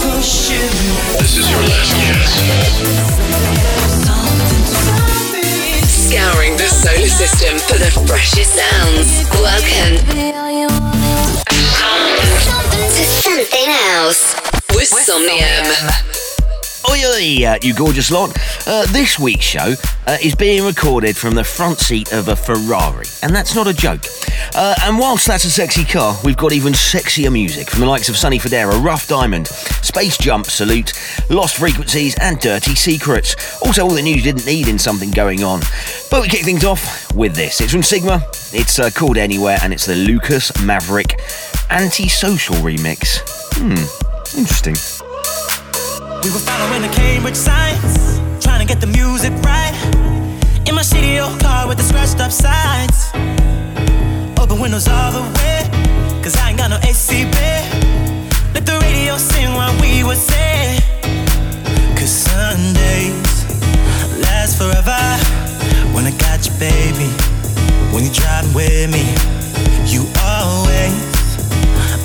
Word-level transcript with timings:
This 0.00 1.36
is 1.36 1.50
your 1.50 1.60
last 1.60 1.90
chance. 1.90 2.30
Scouring 5.90 6.56
the 6.56 6.68
solar 6.68 7.08
system 7.08 7.58
for 7.58 7.78
the 7.78 7.90
freshest 8.06 8.54
sounds. 8.54 9.28
Welcome 9.40 9.98
to 12.94 13.04
something 13.04 13.68
else 13.96 14.36
with 14.72 14.86
Somnium. 14.86 16.27
Oi, 16.90 17.44
uh, 17.46 17.58
you 17.60 17.74
gorgeous 17.74 18.10
lot. 18.10 18.34
Uh, 18.66 18.86
this 18.86 19.18
week's 19.18 19.44
show 19.44 19.74
uh, 20.06 20.16
is 20.22 20.34
being 20.34 20.64
recorded 20.64 21.16
from 21.16 21.34
the 21.34 21.44
front 21.44 21.78
seat 21.78 22.12
of 22.12 22.28
a 22.28 22.36
Ferrari, 22.36 23.04
and 23.22 23.34
that's 23.34 23.54
not 23.54 23.66
a 23.66 23.74
joke. 23.74 24.00
Uh, 24.54 24.74
and 24.84 24.98
whilst 24.98 25.26
that's 25.26 25.44
a 25.44 25.50
sexy 25.50 25.84
car, 25.84 26.16
we've 26.24 26.36
got 26.38 26.52
even 26.52 26.72
sexier 26.72 27.30
music 27.30 27.68
from 27.68 27.80
the 27.80 27.86
likes 27.86 28.08
of 28.08 28.16
Sonny 28.16 28.38
Fodera, 28.38 28.82
Rough 28.82 29.06
Diamond, 29.06 29.48
Space 29.48 30.16
Jump, 30.16 30.46
Salute, 30.46 30.92
Lost 31.28 31.56
Frequencies, 31.56 32.16
and 32.20 32.38
Dirty 32.38 32.74
Secrets. 32.74 33.60
Also, 33.60 33.82
all 33.82 33.94
the 33.94 34.00
news 34.00 34.16
you 34.16 34.22
didn't 34.22 34.46
need 34.46 34.66
in 34.66 34.78
something 34.78 35.10
going 35.10 35.44
on. 35.44 35.60
But 36.10 36.22
we 36.22 36.28
kick 36.28 36.44
things 36.44 36.64
off 36.64 37.12
with 37.14 37.34
this. 37.34 37.60
It's 37.60 37.72
from 37.72 37.82
Sigma, 37.82 38.22
it's 38.52 38.78
uh, 38.78 38.88
called 38.94 39.18
Anywhere, 39.18 39.58
and 39.62 39.74
it's 39.74 39.84
the 39.84 39.94
Lucas 39.94 40.58
Maverick 40.64 41.20
Antisocial 41.68 42.56
remix. 42.56 43.20
Hmm, 43.58 44.38
interesting. 44.38 44.76
We 46.24 46.30
were 46.30 46.40
following 46.40 46.82
the 46.82 46.88
Cambridge 46.88 47.36
signs, 47.36 48.18
trying 48.42 48.58
to 48.58 48.66
get 48.66 48.80
the 48.80 48.88
music 48.88 49.32
right. 49.44 49.72
In 50.66 50.74
my 50.74 50.82
shitty 50.82 51.22
old 51.22 51.38
car 51.40 51.68
with 51.68 51.78
the 51.78 51.84
scratched 51.84 52.18
up 52.18 52.32
sides. 52.32 53.06
Open 54.40 54.58
windows 54.58 54.88
all 54.88 55.12
the 55.12 55.22
way, 55.38 55.62
cause 56.20 56.36
I 56.36 56.50
ain't 56.50 56.58
got 56.58 56.70
no 56.70 56.78
AC. 56.82 57.24
Let 58.52 58.66
the 58.66 58.78
radio 58.82 59.16
sing 59.16 59.54
while 59.54 59.72
we 59.80 60.02
would 60.02 60.18
say. 60.18 60.80
Cause 61.94 62.10
Sundays 62.10 63.46
last 64.18 64.58
forever. 64.58 64.98
When 65.94 66.04
I 66.04 66.12
got 66.18 66.44
you, 66.44 66.52
baby. 66.58 67.08
When 67.94 68.02
you're 68.02 68.18
driving 68.18 68.54
with 68.54 68.90
me, 68.90 69.06
you 69.86 70.02
always 70.26 70.98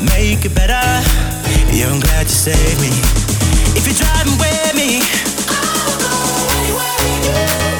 make 0.05 0.45
it 0.45 0.53
better. 0.53 0.86
Yeah, 1.73 1.89
I'm 1.89 2.00
glad 2.00 2.25
you 2.25 2.38
saved 2.45 2.80
me. 2.80 3.22
If 3.75 3.86
you're 3.88 3.95
driving 3.95 4.38
with 4.38 4.75
me, 4.75 5.02
I'll 5.50 5.97
go 6.00 6.14
anywhere 6.59 7.72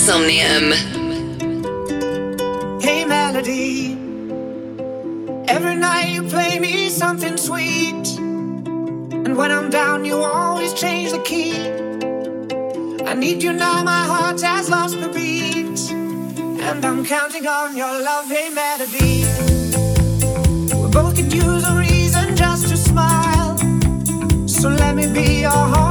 with 0.00 0.06
Somnium. 0.06 0.72
Hey 2.80 3.04
melody, 3.04 3.92
every 5.48 5.76
night 5.76 6.10
you 6.10 6.22
play 6.24 6.58
me 6.58 6.88
something 6.88 7.36
sweet, 7.36 8.18
and 8.18 9.36
when 9.36 9.50
I'm 9.50 9.70
down 9.70 10.04
you 10.04 10.16
always 10.22 10.72
change 10.74 11.12
the 11.12 11.22
key. 11.22 11.68
I 13.06 13.14
need 13.14 13.42
you 13.42 13.52
now, 13.52 13.82
my 13.82 14.04
heart 14.04 14.40
has 14.42 14.70
lost 14.70 14.98
the 15.00 15.08
beat, 15.08 15.90
and 16.60 16.84
I'm 16.84 17.04
counting 17.04 17.46
on 17.46 17.76
your 17.76 18.00
love. 18.02 18.26
Hey 18.26 18.50
melody, 18.50 19.24
we 20.80 20.88
both 20.90 21.16
could 21.16 21.32
use 21.32 21.64
a 21.68 21.74
reason 21.76 22.36
just 22.36 22.68
to 22.68 22.76
smile, 22.76 23.56
so 24.46 24.68
let 24.68 24.94
me 24.94 25.12
be 25.12 25.40
your 25.40 25.50
harmony 25.50 25.89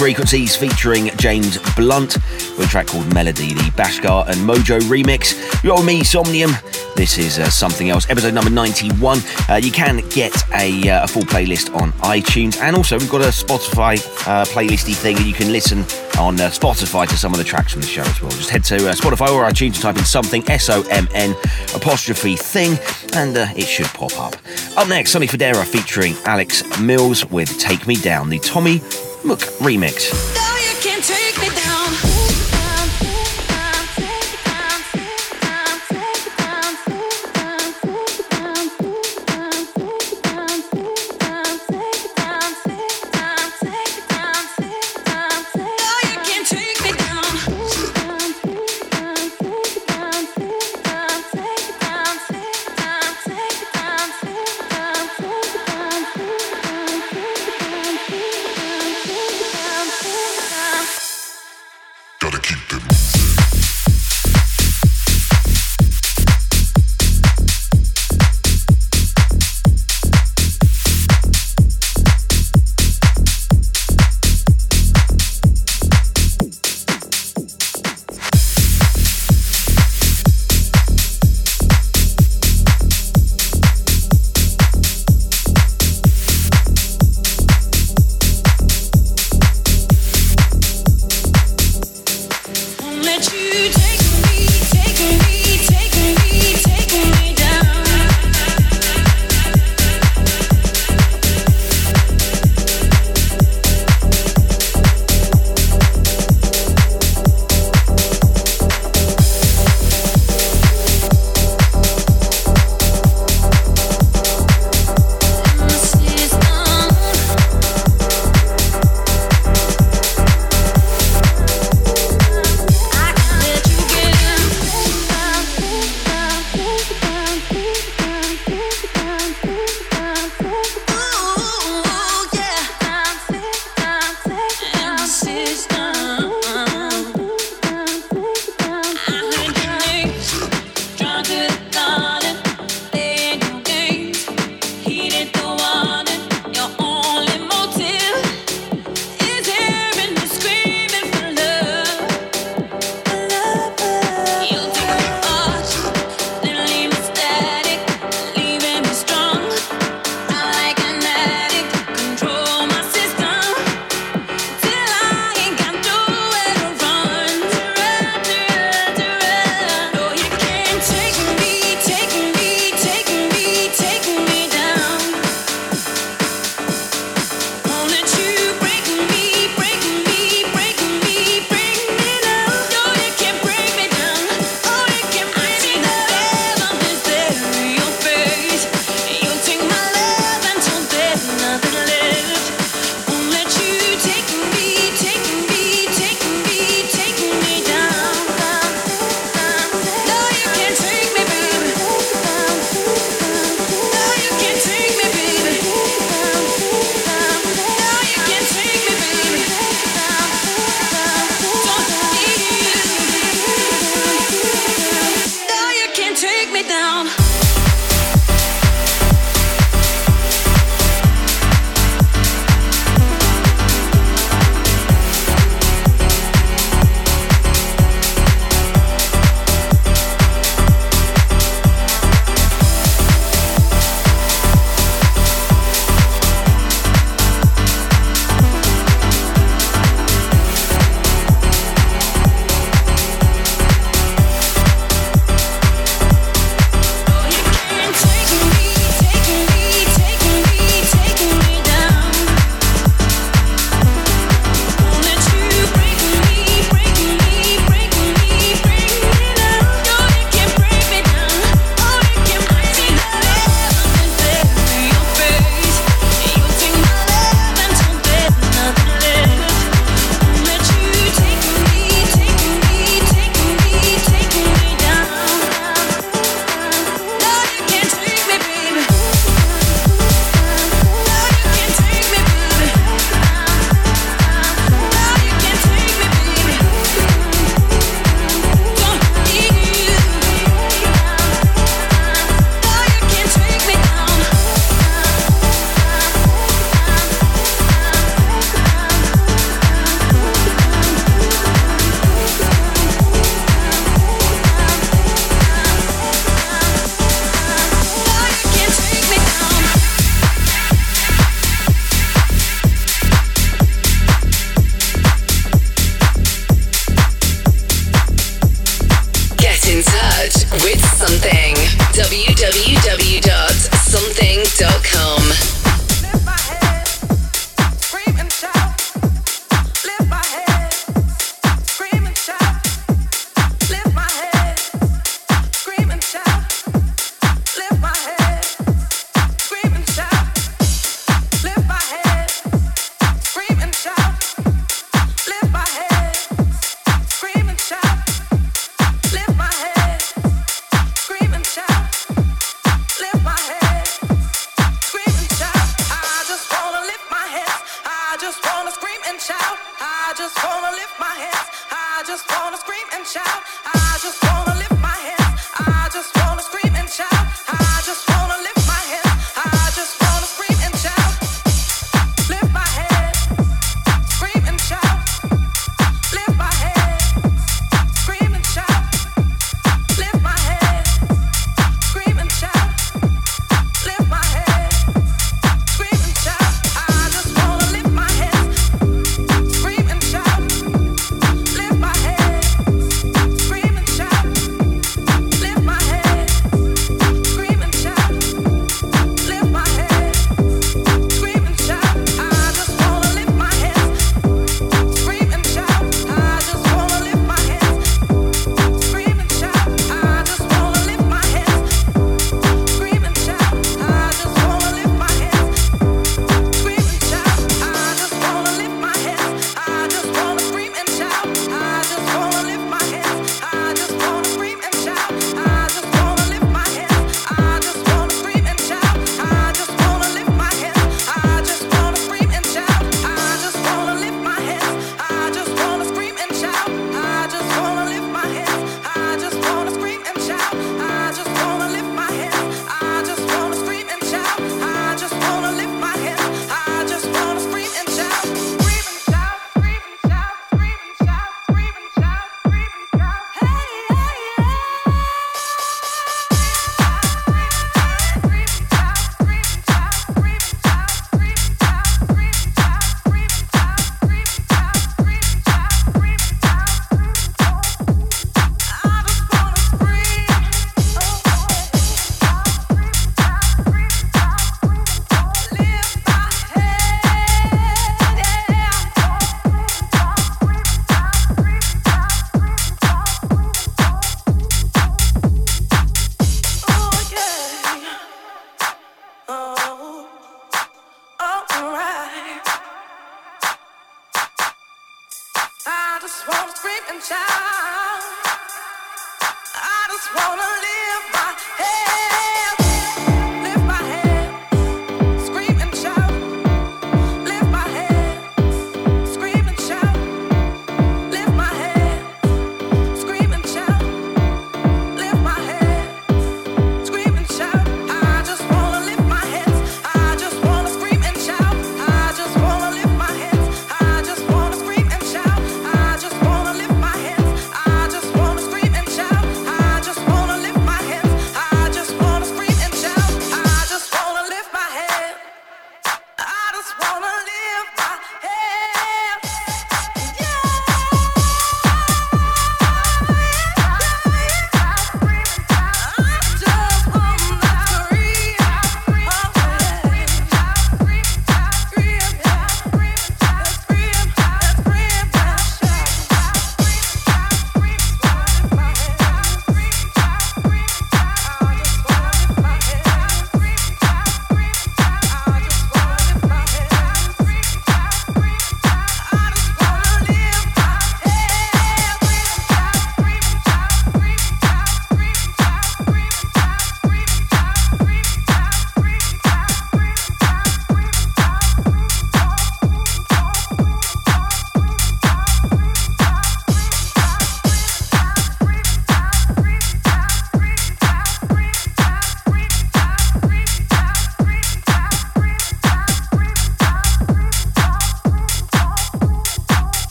Frequencies 0.00 0.56
featuring 0.56 1.10
James 1.18 1.58
Blunt 1.76 2.14
with 2.56 2.60
a 2.60 2.66
track 2.66 2.86
called 2.86 3.12
Melody, 3.12 3.52
the 3.52 3.70
Bhaskar 3.76 4.26
and 4.28 4.36
Mojo 4.36 4.80
remix. 4.80 5.62
You're 5.62 5.84
me, 5.84 6.02
Somnium. 6.02 6.52
This 6.96 7.18
is 7.18 7.38
uh, 7.38 7.50
something 7.50 7.90
else, 7.90 8.08
episode 8.08 8.32
number 8.32 8.48
91. 8.48 9.18
Uh, 9.46 9.60
you 9.62 9.70
can 9.70 9.98
get 10.08 10.32
a, 10.54 10.88
uh, 10.88 11.04
a, 11.04 11.06
full 11.06 11.24
playlist 11.24 11.78
on 11.78 11.92
iTunes, 12.00 12.58
and 12.62 12.74
also 12.74 12.98
we've 12.98 13.10
got 13.10 13.20
a 13.20 13.24
Spotify 13.26 13.98
uh, 14.26 14.46
playlisty 14.46 14.94
thing 14.94 15.16
that 15.16 15.26
you 15.26 15.34
can 15.34 15.52
listen 15.52 15.80
on 16.18 16.40
uh, 16.40 16.48
Spotify 16.48 17.06
to 17.06 17.18
some 17.18 17.32
of 17.32 17.38
the 17.38 17.44
tracks 17.44 17.72
from 17.72 17.82
the 17.82 17.86
show 17.86 18.00
as 18.00 18.22
well. 18.22 18.30
Just 18.30 18.48
head 18.48 18.64
to 18.64 18.76
uh, 18.76 18.94
Spotify 18.94 19.28
or 19.30 19.44
iTunes 19.44 19.74
and 19.74 19.82
type 19.82 19.98
in 19.98 20.04
something 20.06 20.48
S 20.48 20.70
O 20.70 20.82
M 20.88 21.08
N 21.12 21.32
apostrophe 21.74 22.36
thing, 22.36 22.78
and 23.16 23.36
it 23.36 23.66
should 23.66 23.86
pop 23.88 24.18
up. 24.18 24.34
Up 24.78 24.88
next, 24.88 25.10
Sonny 25.10 25.26
Fodera 25.26 25.66
featuring 25.66 26.14
Alex 26.24 26.62
Mills 26.80 27.26
with 27.26 27.58
Take 27.58 27.86
Me 27.86 27.96
Down, 27.96 28.30
the 28.30 28.38
Tommy 28.38 28.80
Mook 29.22 29.42
remix. 29.60 30.39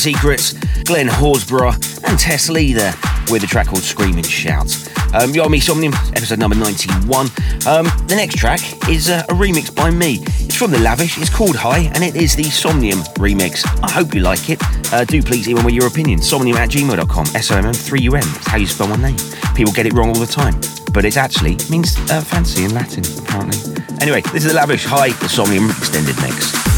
Secrets, 0.00 0.54
Glenn 0.84 1.08
Horsburgh, 1.08 1.74
and 2.08 2.18
Tess 2.18 2.48
Lee 2.48 2.72
there 2.72 2.94
with 3.30 3.44
a 3.44 3.46
track 3.46 3.66
called 3.66 3.82
Screaming 3.82 4.24
Shouts. 4.24 4.88
Um, 5.12 5.32
you're 5.32 5.50
me, 5.50 5.60
Somnium, 5.60 5.92
episode 6.14 6.38
number 6.38 6.56
91. 6.56 7.26
Um, 7.66 7.84
the 8.06 8.14
next 8.16 8.36
track 8.36 8.60
is 8.88 9.10
uh, 9.10 9.24
a 9.28 9.34
remix 9.34 9.74
by 9.74 9.90
me. 9.90 10.20
It's 10.22 10.56
from 10.56 10.70
The 10.70 10.78
Lavish, 10.78 11.18
it's 11.18 11.28
called 11.28 11.54
High, 11.54 11.90
and 11.92 12.02
it 12.02 12.16
is 12.16 12.34
the 12.34 12.44
Somnium 12.44 13.00
remix. 13.18 13.66
I 13.82 13.90
hope 13.90 14.14
you 14.14 14.22
like 14.22 14.48
it. 14.48 14.58
Uh, 14.90 15.04
do 15.04 15.22
please 15.22 15.46
email 15.46 15.64
me 15.64 15.74
your 15.74 15.86
opinion. 15.86 16.20
Somnium 16.20 16.56
at 16.56 16.70
gmail.com, 16.70 17.26
S-O-M-M-3-U-M. 17.34 18.22
That's 18.22 18.46
how 18.46 18.56
you 18.56 18.66
spell 18.66 18.88
my 18.88 18.96
name. 18.96 19.18
People 19.54 19.74
get 19.74 19.84
it 19.84 19.92
wrong 19.92 20.08
all 20.08 20.14
the 20.14 20.24
time, 20.24 20.54
but 20.94 21.04
it 21.04 21.18
actually 21.18 21.58
means 21.68 21.98
uh, 22.10 22.22
fancy 22.22 22.64
in 22.64 22.72
Latin, 22.72 23.04
apparently. 23.22 23.84
Anyway, 24.00 24.22
this 24.32 24.46
is 24.46 24.52
The 24.52 24.54
Lavish 24.54 24.86
High, 24.86 25.10
the 25.10 25.28
Somnium 25.28 25.68
extended 25.68 26.16
mix. 26.22 26.69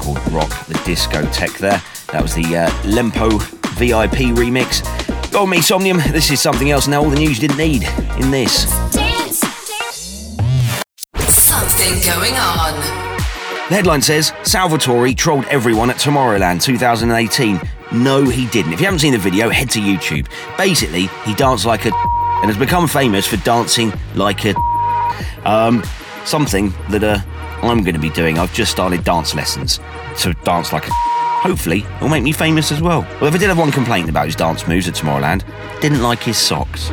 called 0.00 0.18
Rock 0.32 0.66
the 0.66 0.74
Discotheque 0.84 1.58
there. 1.58 1.82
That 2.12 2.22
was 2.22 2.34
the 2.34 2.56
uh, 2.56 2.70
Lempo 2.82 3.40
VIP 3.76 4.34
remix. 4.34 4.82
Go 5.30 5.46
me, 5.46 5.60
Somnium. 5.60 5.98
This 6.10 6.30
is 6.30 6.40
something 6.40 6.70
else 6.70 6.88
now. 6.88 7.04
All 7.04 7.10
the 7.10 7.16
news 7.16 7.40
you 7.40 7.46
didn't 7.46 7.58
need 7.58 7.82
in 8.18 8.30
this. 8.30 8.70
Dance, 8.92 9.40
dance. 9.40 11.32
Something 11.32 12.00
going 12.02 12.34
on. 12.34 12.74
The 13.68 13.76
headline 13.76 14.02
says 14.02 14.32
Salvatore 14.42 15.14
trolled 15.14 15.44
everyone 15.44 15.90
at 15.90 15.96
Tomorrowland 15.96 16.62
2018. 16.62 17.60
No, 17.92 18.24
he 18.24 18.46
didn't. 18.46 18.72
If 18.72 18.80
you 18.80 18.86
haven't 18.86 19.00
seen 19.00 19.12
the 19.12 19.18
video, 19.18 19.50
head 19.50 19.70
to 19.70 19.80
YouTube. 19.80 20.28
Basically, 20.56 21.06
he 21.24 21.34
danced 21.34 21.66
like 21.66 21.84
a 21.86 21.92
and 22.42 22.46
has 22.46 22.56
become 22.56 22.88
famous 22.88 23.26
for 23.26 23.36
dancing 23.38 23.92
like 24.14 24.46
a 24.46 24.54
um, 25.44 25.82
something 26.24 26.72
that 26.88 27.02
a 27.04 27.24
I'm 27.62 27.82
going 27.82 27.94
to 27.94 28.00
be 28.00 28.10
doing. 28.10 28.38
I've 28.38 28.52
just 28.52 28.72
started 28.72 29.04
dance 29.04 29.34
lessons 29.34 29.80
to 30.18 30.34
dance 30.44 30.72
like 30.72 30.86
a. 30.86 30.90
Hopefully, 31.40 31.86
it'll 31.96 32.08
make 32.08 32.22
me 32.22 32.32
famous 32.32 32.70
as 32.70 32.82
well. 32.82 33.00
Well, 33.20 33.26
if 33.26 33.34
I 33.34 33.38
did 33.38 33.48
have 33.48 33.58
one 33.58 33.72
complaint 33.72 34.10
about 34.10 34.26
his 34.26 34.36
dance 34.36 34.66
moves 34.66 34.88
at 34.88 34.94
Tomorrowland, 34.94 35.42
didn't 35.80 36.02
like 36.02 36.22
his 36.22 36.36
socks. 36.36 36.90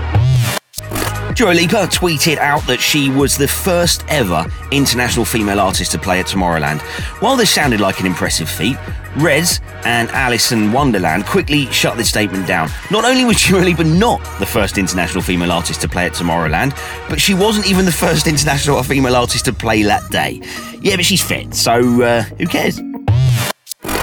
Dua 1.38 1.52
Lipa 1.52 1.86
tweeted 1.86 2.39
out 2.39 2.65
that 2.65 2.80
she 2.80 3.12
was 3.12 3.38
the 3.38 3.47
first 3.47 4.04
ever 4.08 4.43
international 4.71 5.23
female 5.23 5.60
artist 5.60 5.91
to 5.91 6.00
play 6.00 6.19
at 6.19 6.26
Tomorrowland. 6.26 6.82
While 7.21 7.36
this 7.36 7.54
sounded 7.54 7.80
like 7.80 8.00
an 8.00 8.08
impressive 8.08 8.50
feat, 8.50 8.76
REZZ 9.17 9.62
and 9.86 10.10
Alison 10.10 10.71
Wonderland 10.71 11.28
quickly 11.28 11.67
shut 11.67 11.95
this 11.95 12.10
statement 12.10 12.47
down. 12.47 12.71
Not 12.89 13.06
only 13.06 13.23
was 13.23 13.39
Dua 13.45 13.60
Lipa 13.60 13.84
not 13.84 14.19
the 14.39 14.47
first 14.47 14.80
international 14.80 15.21
female 15.21 15.52
artist 15.52 15.80
to 15.82 15.88
play 15.88 16.08
at 16.08 16.13
Tomorrowland, 16.13 16.76
but 17.08 17.21
she 17.21 17.36
wasn't 17.36 17.67
even 17.67 17.86
the 17.86 17.91
first 17.91 18.26
international 18.26 18.82
female 18.82 19.15
artist 19.15 19.45
to 19.45 19.54
play 19.54 19.84
that 19.84 20.10
day. 20.10 20.41
Yeah, 20.82 20.95
but 20.95 21.06
she's 21.06 21.21
fit, 21.21 21.54
so 21.54 22.02
uh, 22.02 22.23
who 22.23 22.47
cares? 22.47 22.82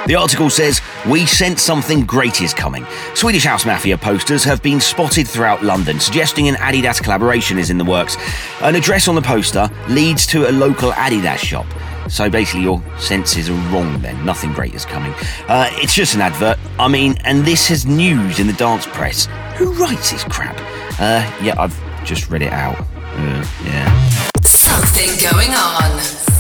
The 0.07 0.17
article 0.17 0.51
says, 0.51 0.83
We 1.09 1.25
sense 1.25 1.63
something 1.63 2.05
great 2.05 2.43
is 2.43 2.53
coming. 2.53 2.85
Swedish 3.15 3.45
House 3.45 3.65
Mafia 3.65 3.97
posters 3.97 4.45
have 4.45 4.63
been 4.63 4.79
spotted 4.79 5.27
throughout 5.27 5.63
London, 5.63 5.99
suggesting 5.99 6.47
an 6.47 6.57
Adidas 6.57 7.03
collaboration 7.03 7.59
is 7.59 7.71
in 7.71 7.79
the 7.79 7.85
works. 7.85 8.17
An 8.61 8.75
address 8.75 9.09
on 9.09 9.15
the 9.15 9.23
poster 9.23 9.71
leads 9.89 10.27
to 10.27 10.51
a 10.51 10.53
local 10.53 10.93
Adidas 10.93 11.39
shop. 11.39 11.67
So 12.11 12.29
basically, 12.29 12.63
your 12.65 12.83
senses 12.99 13.49
are 13.49 13.55
wrong 13.73 13.99
then. 14.03 14.23
Nothing 14.27 14.53
great 14.53 14.75
is 14.75 14.85
coming. 14.85 15.15
Uh, 15.49 15.71
it's 15.73 15.95
just 15.95 16.15
an 16.15 16.21
advert. 16.21 16.59
I 16.79 16.87
mean, 16.87 17.17
and 17.25 17.47
this 17.47 17.71
is 17.71 17.87
news 17.87 18.41
in 18.41 18.47
the 18.47 18.53
dance 18.53 18.87
press. 18.87 19.27
Who 19.57 19.73
writes 19.73 20.11
this 20.11 20.25
crap? 20.25 20.57
Uh, 21.01 21.25
yeah, 21.43 21.55
I've 21.59 21.75
just 22.05 22.29
read 22.29 22.43
it 22.43 22.53
out. 22.53 22.79
Uh, 22.79 23.47
yeah. 23.65 24.11
Something 24.43 25.31
going 25.31 25.51
on. 25.53 26.34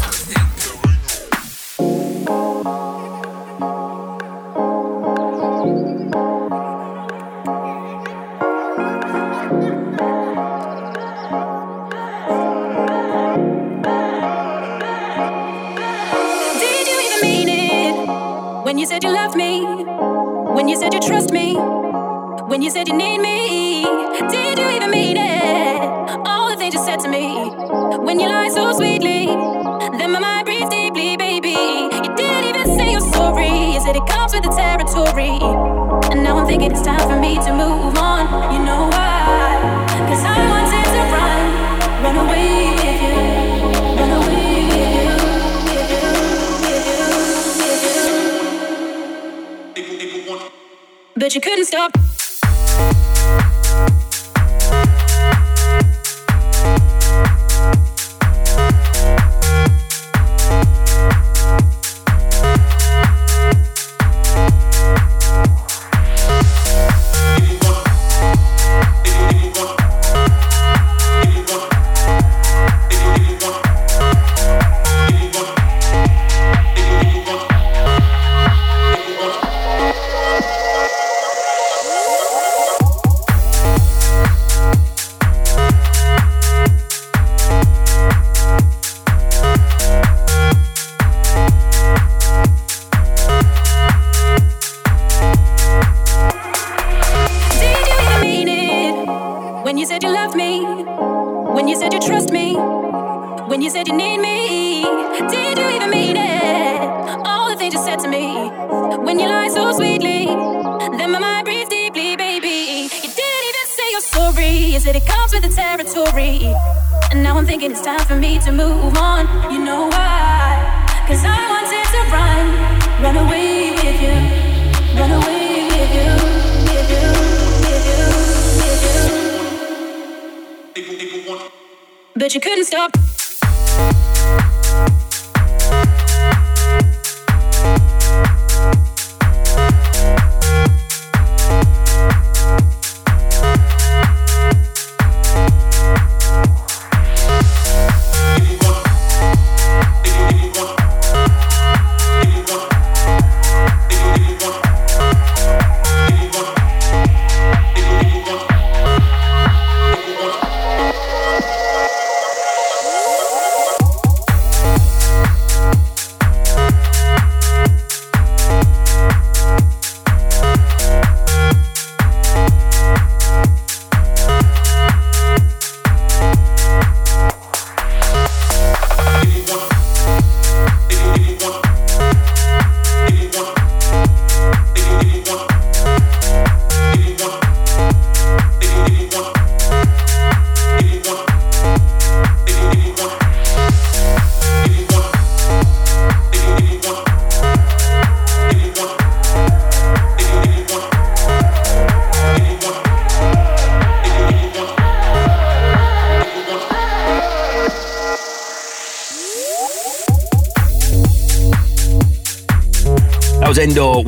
You 18.85 18.88
said 18.88 19.03
you 19.03 19.11
loved 19.11 19.35
me? 19.35 19.64
When 20.53 20.68
you 20.68 20.77
said 20.77 20.92
you 20.92 21.01
trust 21.01 21.33
me? 21.33 21.55
When 22.51 22.61
you 22.61 22.68
said 22.68 22.87
you 22.87 22.94
need 22.94 23.18
me? 23.18 23.83
Did 24.29 24.59
you 24.59 24.68
even 24.77 24.90
mean 24.90 25.16
it? 25.16 25.81
All 26.27 26.51
the 26.51 26.57
things 26.59 26.75
you 26.75 26.85
said 26.85 27.01
to 27.01 27.09
me 27.09 27.33
when 28.05 28.20
you 28.20 28.29
lied 28.29 28.53
so 28.53 28.75
sweetly. 28.75 29.25
Then 29.97 30.12
my 30.12 30.18
mind 30.18 30.44
breathes 30.44 30.68
deeply, 30.68 31.16
baby. 31.16 31.57
You 32.05 32.11
didn't 32.14 32.44
even 32.44 32.77
say 32.77 32.90
you're 32.90 33.01
sorry. 33.01 33.73
You 33.73 33.81
said 33.81 33.97
it 33.97 34.05
comes 34.05 34.35
with 34.35 34.42
the 34.42 34.51
territory. 34.51 35.33
And 36.12 36.23
now 36.23 36.37
I'm 36.37 36.47
thinking 36.47 36.70
it's 36.70 36.83
time 36.83 37.09
for 37.09 37.18
me 37.18 37.37
to 37.37 37.53
move 37.55 37.97
on. 37.97 38.53
You 38.53 38.62
know 38.66 38.93
But 51.24 51.34
you 51.34 51.40
couldn't 51.40 51.64
stop. 51.64 52.03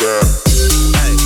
Yeah. 0.00 0.20
Hey. 1.02 1.23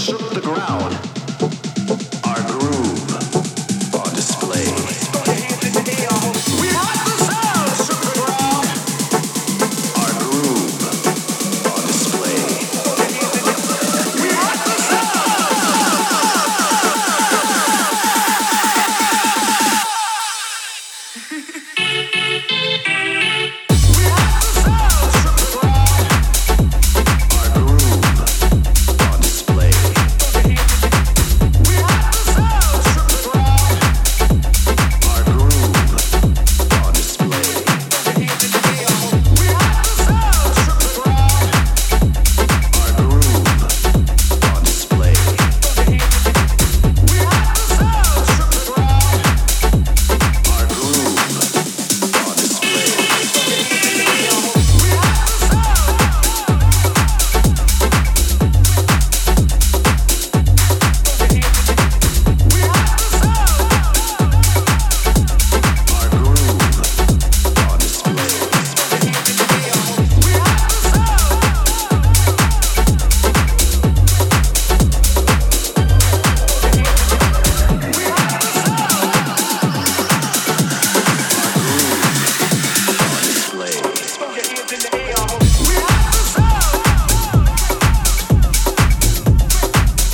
Shook 0.00 0.30
the 0.30 0.40
ground. 0.40 1.09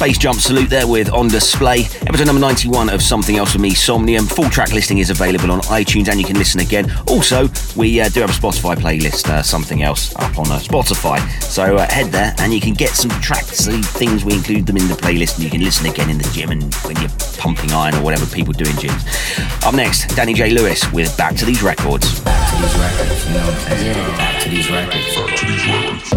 Bass 0.06 0.18
jump 0.18 0.38
salute 0.38 0.70
there 0.70 0.86
with 0.86 1.10
On 1.10 1.26
Display. 1.26 1.80
Episode 2.06 2.26
number 2.26 2.40
91 2.40 2.90
of 2.90 3.02
Something 3.02 3.38
Else 3.38 3.54
with 3.54 3.62
Me, 3.62 3.70
Somnium. 3.70 4.26
Full 4.26 4.48
track 4.50 4.72
listing 4.72 4.98
is 4.98 5.10
available 5.10 5.50
on 5.50 5.58
iTunes 5.62 6.06
and 6.06 6.20
you 6.20 6.24
can 6.24 6.38
listen 6.38 6.60
again. 6.60 6.88
Also, 7.08 7.48
we 7.74 8.00
uh, 8.00 8.08
do 8.10 8.20
have 8.20 8.30
a 8.30 8.32
Spotify 8.32 8.76
playlist, 8.76 9.28
uh, 9.28 9.42
Something 9.42 9.82
Else, 9.82 10.14
up 10.14 10.38
on 10.38 10.46
uh, 10.46 10.60
Spotify. 10.60 11.18
So 11.42 11.74
uh, 11.74 11.88
head 11.90 12.12
there 12.12 12.32
and 12.38 12.54
you 12.54 12.60
can 12.60 12.72
get 12.72 12.90
some 12.90 13.10
tracks, 13.20 13.64
the 13.64 13.82
things 13.82 14.24
we 14.24 14.34
include 14.34 14.66
them 14.66 14.76
in 14.76 14.86
the 14.86 14.94
playlist 14.94 15.36
and 15.36 15.44
you 15.44 15.50
can 15.50 15.64
listen 15.64 15.86
again 15.86 16.08
in 16.08 16.18
the 16.18 16.30
gym 16.32 16.50
and 16.50 16.72
when 16.84 16.94
you're 17.00 17.10
pumping 17.38 17.72
iron 17.72 17.96
or 17.96 18.02
whatever 18.02 18.26
people 18.26 18.52
do 18.52 18.64
in 18.64 18.76
gyms. 18.76 19.66
Up 19.66 19.74
next, 19.74 20.14
Danny 20.14 20.34
J. 20.34 20.50
Lewis 20.50 20.88
with 20.92 21.16
Back 21.16 21.34
to 21.34 21.44
These 21.44 21.64
Records. 21.64 22.20
Back 22.20 22.54
to 22.54 22.62
these 22.62 22.78
records, 22.78 23.26
you 23.26 23.34
know? 23.34 23.48
Yeah. 23.70 24.16
Back 24.16 24.42
to 24.44 24.50
these 24.50 24.70
records. 24.70 25.16
Back 25.16 25.36
to 25.36 26.15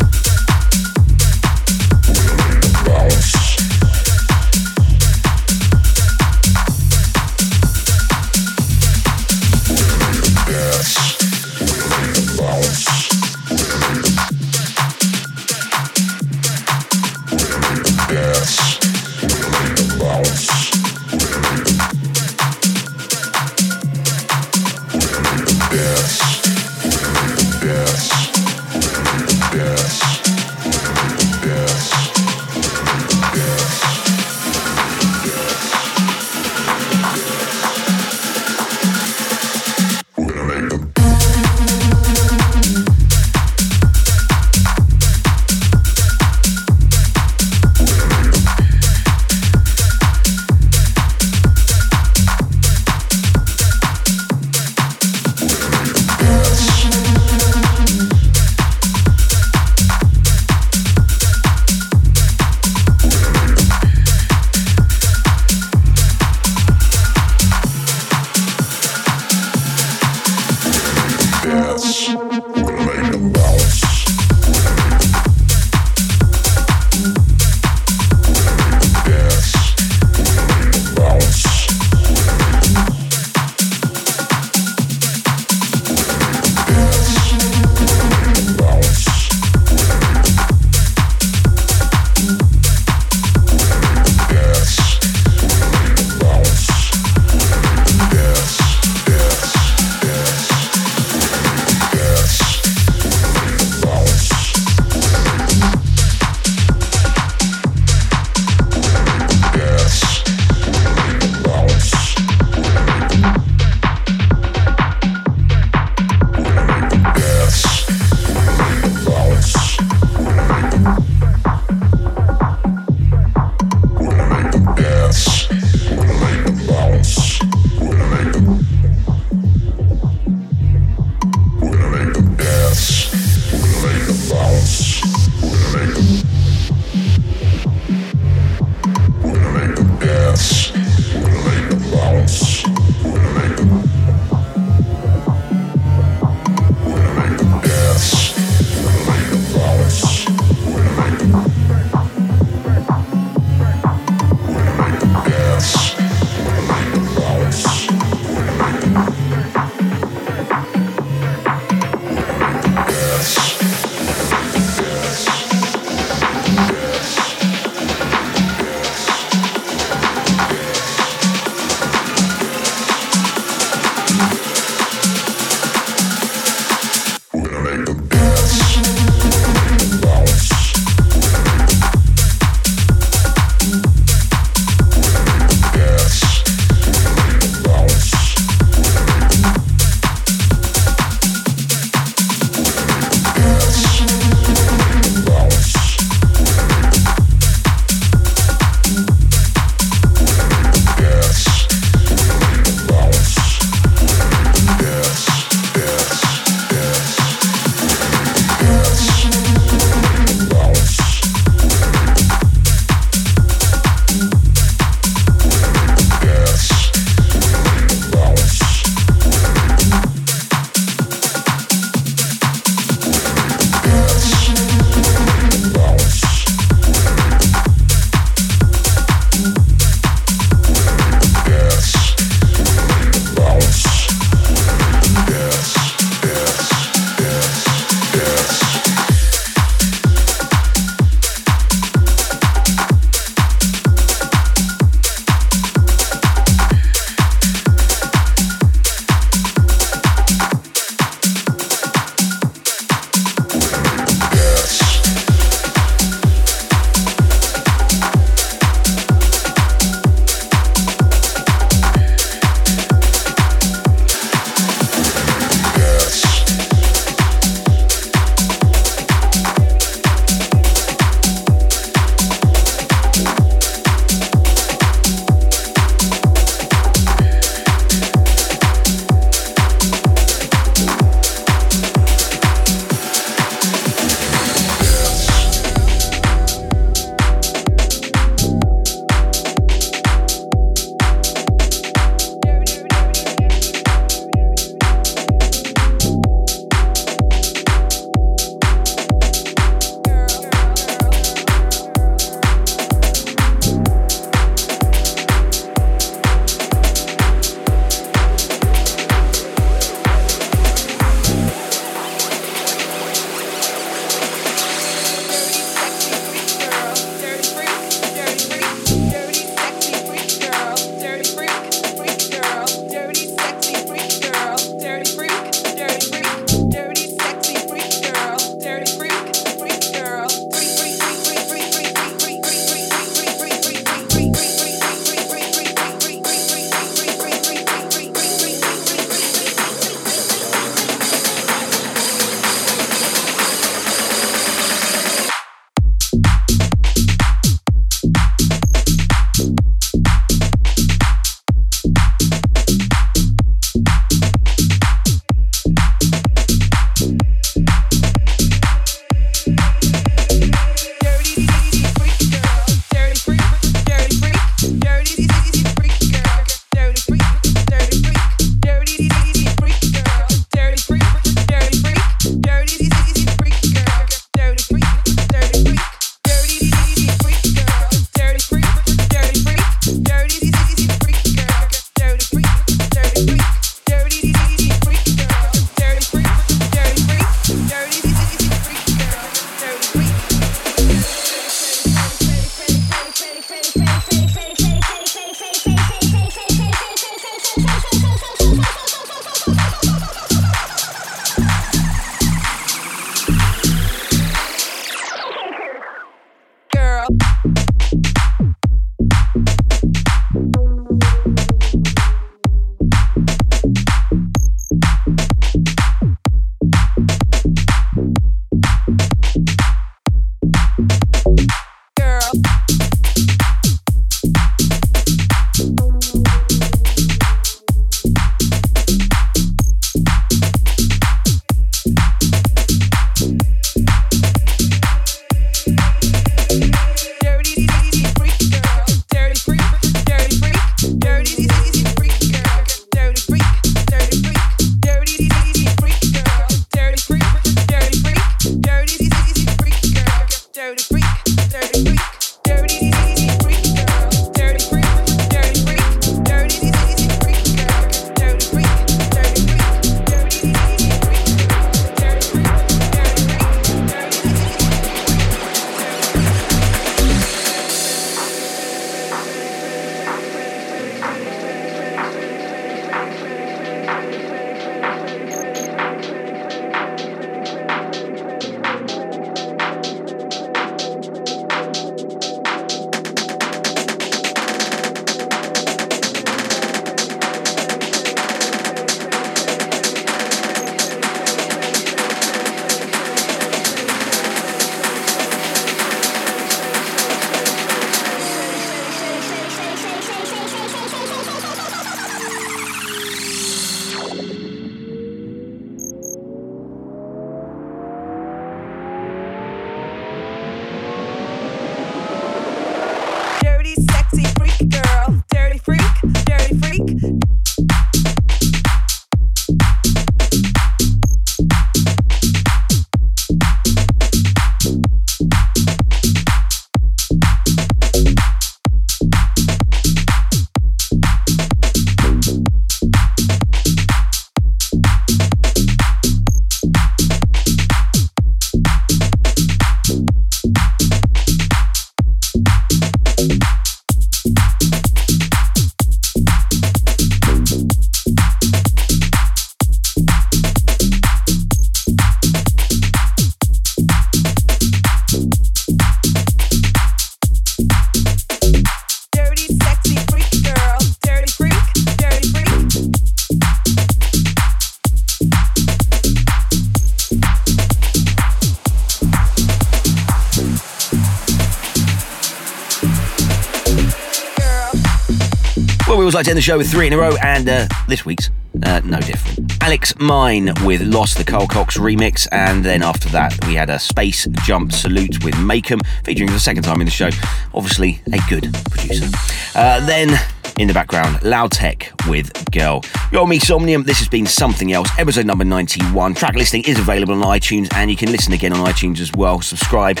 like 576.18 576.24
to 576.24 576.30
end 576.32 576.36
the 576.36 576.42
show 576.42 576.58
with 576.58 576.68
three 576.68 576.88
in 576.88 576.92
a 576.92 576.98
row, 576.98 577.14
and 577.22 577.48
uh, 577.48 577.68
this 577.86 578.04
week's 578.04 578.28
uh, 578.64 578.80
no 578.84 578.98
different. 578.98 579.62
Alex 579.62 579.96
Mine 580.00 580.50
with 580.64 580.80
Lost, 580.80 581.16
the 581.16 581.22
Carl 581.22 581.46
Cox 581.46 581.78
remix, 581.78 582.26
and 582.32 582.64
then 582.64 582.82
after 582.82 583.08
that 583.10 583.38
we 583.46 583.54
had 583.54 583.70
a 583.70 583.78
Space 583.78 584.26
Jump 584.42 584.72
Salute 584.72 585.22
with 585.22 585.34
Makem, 585.34 585.80
featuring 586.02 586.26
for 586.26 586.34
the 586.34 586.40
second 586.40 586.64
time 586.64 586.80
in 586.80 586.86
the 586.86 586.90
show. 586.90 587.10
Obviously, 587.54 588.00
a 588.12 588.18
good 588.28 588.52
producer. 588.68 589.06
Uh, 589.54 589.86
then 589.86 590.18
in 590.58 590.66
the 590.66 590.74
background, 590.74 591.22
Loud 591.22 591.52
Tech 591.52 591.92
with 592.08 592.32
Girl. 592.50 592.82
You're 593.12 593.28
me, 593.28 593.38
Somnium. 593.38 593.84
This 593.84 593.98
has 593.98 594.08
been 594.08 594.26
something 594.26 594.72
else. 594.72 594.88
Episode 594.98 595.24
number 595.24 595.44
91. 595.44 596.14
Track 596.14 596.34
listing 596.34 596.64
is 596.64 596.80
available 596.80 597.14
on 597.14 597.38
iTunes, 597.38 597.72
and 597.74 597.92
you 597.92 597.96
can 597.96 598.10
listen 598.10 598.32
again 598.32 598.52
on 598.52 598.66
iTunes 598.66 598.98
as 598.98 599.12
well. 599.12 599.40
Subscribe. 599.40 600.00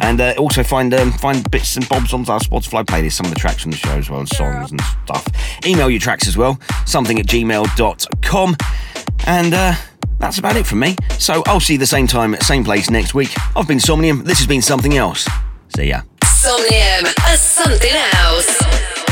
And 0.00 0.20
uh, 0.20 0.34
also 0.38 0.62
find 0.62 0.92
um, 0.94 1.12
find 1.12 1.48
bits 1.50 1.76
and 1.76 1.88
bobs 1.88 2.12
on 2.12 2.20
our 2.28 2.40
Spotify 2.40 2.84
playlist, 2.84 3.12
some 3.12 3.26
of 3.26 3.32
the 3.32 3.38
tracks 3.38 3.62
from 3.62 3.70
the 3.70 3.76
show 3.76 3.90
as 3.90 4.10
well, 4.10 4.20
and 4.20 4.28
songs 4.28 4.70
and 4.70 4.80
stuff. 5.04 5.26
Email 5.66 5.90
your 5.90 6.00
tracks 6.00 6.26
as 6.26 6.36
well, 6.36 6.60
something 6.86 7.18
at 7.18 7.26
gmail.com. 7.26 8.56
And 9.26 9.54
uh, 9.54 9.74
that's 10.18 10.38
about 10.38 10.56
it 10.56 10.66
from 10.66 10.80
me. 10.80 10.96
So 11.18 11.42
I'll 11.46 11.60
see 11.60 11.74
you 11.74 11.78
the 11.78 11.86
same 11.86 12.06
time, 12.06 12.34
same 12.40 12.64
place 12.64 12.90
next 12.90 13.14
week. 13.14 13.30
I've 13.56 13.68
been 13.68 13.80
Somnium. 13.80 14.24
This 14.24 14.38
has 14.38 14.46
been 14.46 14.62
something 14.62 14.96
else. 14.96 15.28
See 15.76 15.88
ya. 15.88 16.02
Somnium, 16.24 17.06
a 17.26 17.36
something 17.36 17.92
else. 17.92 19.03